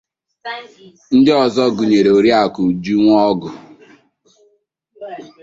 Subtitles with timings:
[1.17, 3.49] Ndị ọzọ gụnyèrè Oriakụ Uju Nwọgụ